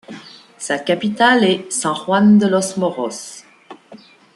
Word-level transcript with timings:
Sa 0.57 0.79
capitale 0.79 1.43
est 1.43 1.71
San 1.71 1.93
Juan 1.93 2.39
de 2.39 2.47
Los 2.47 2.75
Morros. 2.77 3.43